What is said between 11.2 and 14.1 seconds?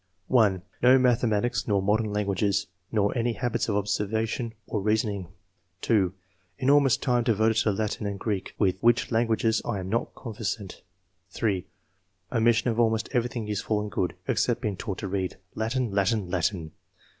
(3)" Omission of almost everything useful and